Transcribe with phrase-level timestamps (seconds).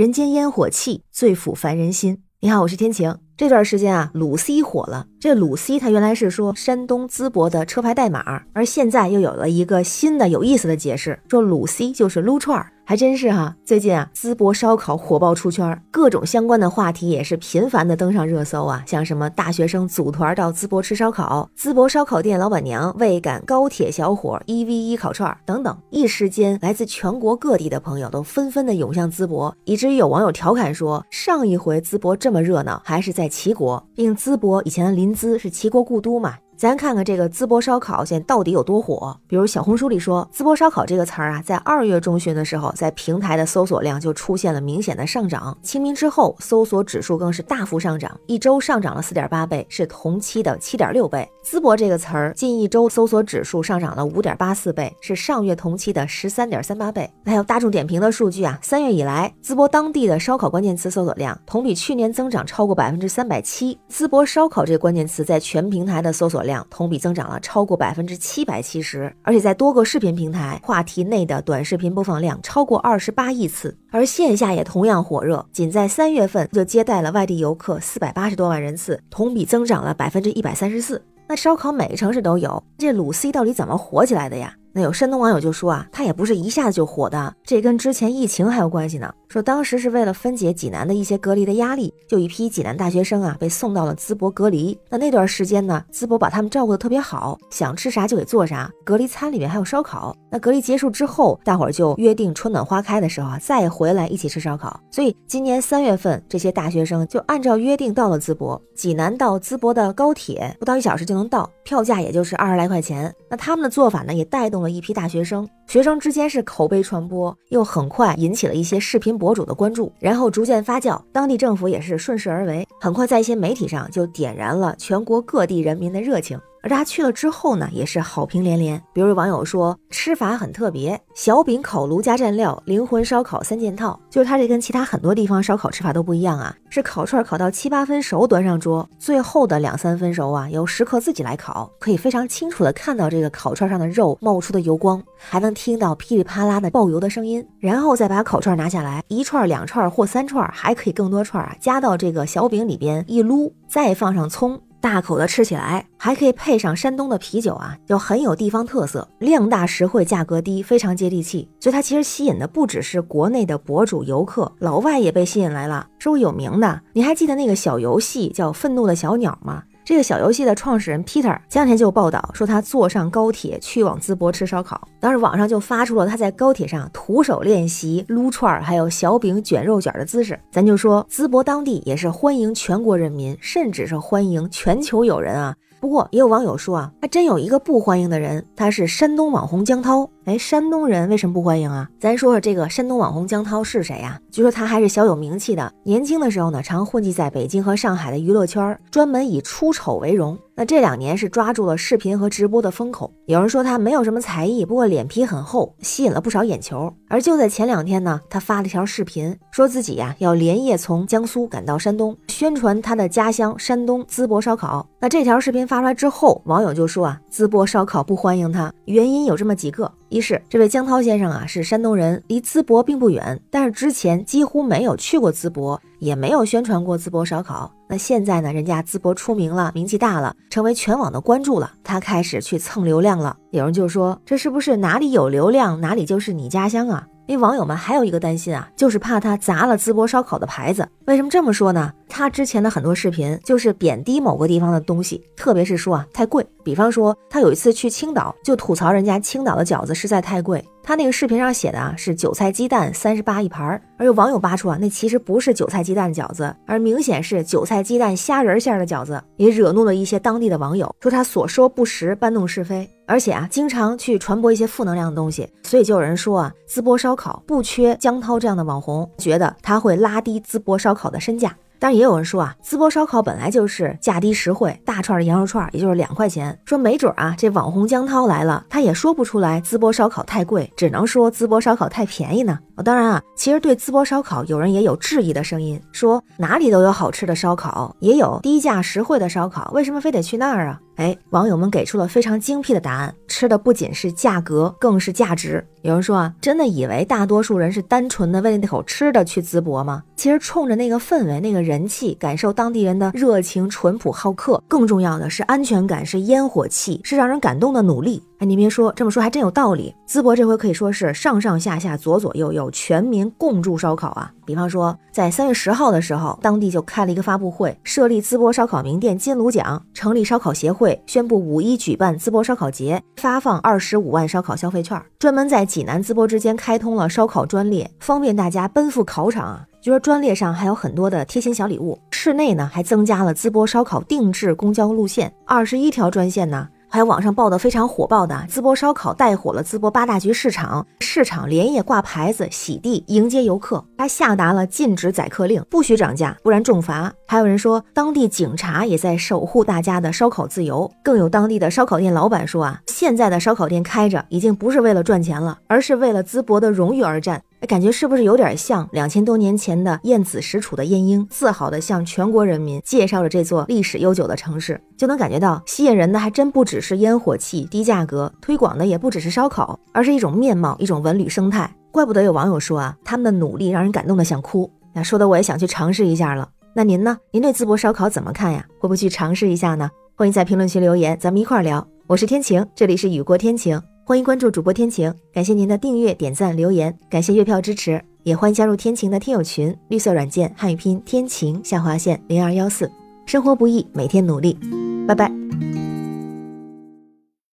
[0.00, 2.22] 人间烟火气，最抚凡人心。
[2.40, 3.18] 你好，我是天晴。
[3.40, 5.06] 这段时间啊，鲁 C 火了。
[5.18, 12.70] 这鲁 C 它原来是说山东淄博的车牌代码，而现在又有了一个新的有意思的解释，说鲁 C 就是撸串儿。
[12.84, 36.36] 还真是哈，最近啊，淄博烧烤火爆出圈，各种相关的话题也是频繁的登上热搜啊，像什么大学生组团到淄博吃烧烤，淄博烧烤店老板娘为赶高铁小伙一 v 一烤串等等，一时间来自全国各地的朋友都纷纷的涌向淄博，以至于有网友调侃说，上一回淄博这么热闹还是在齐国，并淄博以前的临淄是齐国故都嘛。
[36.60, 39.18] 咱看看这个淄博烧烤现在到底有多火？
[39.26, 45.56] 比如小红书里说，淄博烧烤这个词儿啊，在二月中旬的时候，在平台的搜索量就出现了明显的上涨。
[45.62, 51.26] 清明之后，搜索指数更是大幅上涨，一周上涨了四点八倍，是同期的七点六倍。
[51.42, 57.10] 淄博这个词儿近一周搜索指数上涨了五点八四倍，是上月同期的十三点三八倍。
[57.24, 63.78] 还有大众点评的数据啊，三月以来，淄博当地的烧烤关键词搜索量同比去年增长超过百分之三百七。
[63.90, 66.49] 淄博烧烤这个关键词在全平台的搜索量。
[66.50, 81.00] 量同比增长了超过百分之七百七十，而且在多个视频平台话题内的短视频播放量超过二十八亿次，而线下也同样火热，仅在三月份就接待了外地游客四百八十多万人次，同比增长了百分之一百三十四。
[81.28, 84.52] 那烧烤每个城市都有，这鲁 C 到底怎么火起来的呀？
[84.72, 89.12] 那有山东网友就说啊，他也不是一下子就火的，这跟之前疫情还有关系呢。
[89.28, 94.78] 说当时是为了分解济南的一些隔离的压力，就一批济南大学生啊被送到了淄博隔离。
[94.88, 98.70] 那那段时间呢，淄博把他们照顾的特别好，想吃啥就给做啥。
[98.84, 100.16] 隔离餐里面还有烧烤。
[100.30, 104.78] 那隔离结束之后，大伙儿就约定春暖花开的时候啊再回来一起吃烧烤。
[104.92, 108.60] 所以今年三月份，这些大学生就按照约定到了淄博。
[108.76, 113.12] 济南到淄博的高铁不到一小时就能到，票价也就是二十来块钱。
[113.28, 114.60] 那他们的做法呢，也带动。
[114.60, 126.38] 了一批大学生，学生之间是口碑传播，又很快引起了一些视频博主的关注，然后逐渐发酵，当地政府也是顺势而为，很快在一些媒体上就点燃了全国各地人民的热情。
[126.62, 128.80] 而他去了之后呢，也是好评连连。
[128.92, 133.98] 比如网友说，吃法很特别，小饼、烤炉加蘸料，灵魂烧烤三件套。
[134.10, 147.46] 就是它这跟其他很多地方烧烤吃法都不一样啊，是烤串烤到七八分熟端上桌，最后的两三分熟啊，由食客自己来烤，可以非常清楚的看到这个烤串上的肉冒出的油光，还能听到噼里啪啦的爆油的声音。
[147.58, 154.60] 然后再把烤串拿下来，一串、两串或三串，还可以更多串啊，加到这个小饼里边一撸，再放上葱。
[154.80, 161.48] 大口的吃起来，还可以配上山东的啤酒啊，就很有地方特色，量大实惠，价格低，非常接地气。
[161.60, 165.86] 所以它其实吸引的不只是国内的博主游客，老外也被吸引来了。
[165.98, 169.62] 是不是有名的，你还记得那个小游戏叫《愤怒的小鸟》吗？
[169.90, 174.86] 这个小游戏的创始人 Peter 前两天就有报道说，他坐上高铁去往淄博吃烧烤。
[175.00, 180.38] 当时网上就发出了他在高铁上徒手练习撸串儿，还有小饼卷肉卷的姿势。
[180.52, 185.56] 咱就说，淄博当地也是欢迎全国人民，甚至是欢迎全球友人啊。
[185.80, 190.08] 不过也有网友说啊，还真有一个不欢迎的人，他是山东网红江涛。
[190.26, 191.88] 哎，山东人为什么不欢迎啊？
[191.98, 194.20] 咱说说这个山东网红江涛是谁呀？
[194.30, 200.38] 据说他还是小有名气的，年轻的时候呢，常混迹在北京和上海的娱乐圈，专门以出丑为荣。
[200.54, 203.10] 那这两年是抓住了视频和直播的风口。
[203.24, 206.92] 有人说他没有什么才艺，不过脸皮很厚，吸引了不少眼球。
[207.08, 214.88] 而就在前两天呢，他发了条视频，说自己呀要连夜从江苏赶到山东，宣传他的家乡山东淄博烧烤。
[214.98, 219.92] 那这条视频发出来之后，网友就说啊，淄博烧烤不欢迎他，原因有这么几个。
[220.08, 227.70] 一是这位江涛先生啊是山东人，离淄博并不远，但是之前几乎没有去过淄博，也没有宣传过淄博烧烤。
[227.86, 233.36] 那现在呢，人家淄博出名了，名气大了，成为全网的关注了，他开始去蹭流量了。
[233.50, 237.06] 有人就说，这是不是哪里有流量，哪里就是你家乡啊？
[237.30, 240.88] 因为网友们还有一个担心啊，就是怕他砸了淄博烧烤的牌子。
[241.04, 241.92] 为什么这么说呢？
[242.08, 246.44] 他之前的很多视频就是贬低某个地方的东西，特别是说啊太贵。
[246.64, 250.64] 比方说，他有一次去青岛，就吐槽人家青岛的饺子实在太贵。
[250.82, 271.52] 他那个视频上写的啊是韭菜鸡蛋三十八一盘，而有网友扒出啊那其实不是韭菜鸡蛋饺子，而明显是韭菜鸡蛋虾仁馅的饺子，也惹怒了一些当地的网友，说他所说不实，搬弄是非，而且啊经常去传播一些负能量的东西，所以就有人说啊淄博烧烤不缺江涛这样的网红，觉得他会拉低淄博烧烤的身价。
[271.82, 276.56] 但是也有人说啊，淄博烧烤本来就是价低实惠，大串的羊肉串也就是两块钱。
[276.66, 282.58] 说没准啊，这网红江涛来了，他也说不出来淄博烧烤太贵，只能说淄博烧烤太便宜呢。
[282.84, 290.78] 当然啊，其实对淄博烧烤，有人也有质疑的声音，说哪里都有好吃的烧烤，也有低价实惠的烧烤，为什么非得去那儿啊？
[291.00, 295.66] 哎，网友们给出了非常精辟的答案，吃的不仅是价格，更是价值。
[295.80, 300.02] 有人说啊，真的以为大多数人是单纯的为了那口吃的去淄博吗？
[300.14, 308.22] 其实冲着那个氛围、那个人气，感受当地人的热情、淳朴、好客，更重要的是安全感，是烟火气，是让人感动的努力。
[308.40, 309.94] 哎，你别说，这么说还真有道理。
[310.08, 314.32] 淄博这回可以说是上上下下、左左右右，全民共筑烧烤啊。
[314.46, 329.66] 比方说，在三月十号的时候，当地就开了一个发布会，设立淄博烧烤名店金炉奖，成立烧烤协会，宣布五一举办淄博烧烤节，发放二十五万烧烤消费券，专门在济南、淄博之间开通了烧烤专列，方便大家奔赴考场啊。
[329.82, 336.66] 据说专列上还有很多的贴心小礼物，室内呢还增加了淄博烧烤定制公交路线，二十一条专线呢。
[336.92, 347.12] 还有网上报的非常火爆的淄博烧烤带火了淄博八大局市场，市场连夜挂牌子洗地迎接游客，还下达了禁止宰客令，不许涨价，不然重罚。
[347.28, 350.90] 还有人说，当地警察也在守护大家的烧烤自由。
[351.04, 357.40] 更有当地的烧烤店老板说啊，现在的烧烤店开着已经不是为了赚钱了，而是为了淄博的荣誉而战。
[357.66, 371.70] 感觉是不是有点像两千多年前的晏子使楚的晏婴，自豪地向全国人民介绍着这座历史悠久的城市，就能感觉到吸引人的还真不只是烟火气、低价格，推广的也不只是烧烤，而是一种面貌、一种文旅生态。
[371.92, 374.70] 怪不得有网友说啊，他们的努力让人感动的想哭。
[374.94, 376.48] 那说的我也想去尝试一下了。
[376.72, 377.18] 那您呢？
[377.32, 378.64] 您对淄博烧烤怎么看呀？
[378.78, 379.90] 会不会去尝试一下呢？
[380.14, 381.86] 欢迎在评论区留言，咱们一块聊。
[382.06, 383.80] 我是天晴，这里是雨过天晴。
[384.10, 392.90] 欢迎关注主播天晴，感谢您的订阅、点赞、留言，感谢月票支持，也欢迎加入天晴的听友群，绿色软件汉语拼天晴下划线零二幺四，
[393.24, 394.58] 生活不易，每天努力，
[395.06, 395.30] 拜拜。